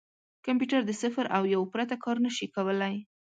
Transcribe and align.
کمپیوټر 0.45 0.81
د 0.85 0.91
صفر 1.01 1.25
او 1.35 1.43
یو 1.55 1.61
پرته 1.73 1.95
کار 2.03 2.17
نه 2.25 2.31
شي 2.35 2.45
کولای. 2.55 2.95